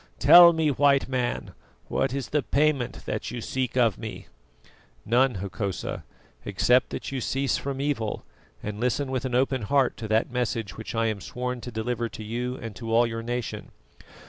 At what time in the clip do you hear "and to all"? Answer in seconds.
12.55-13.05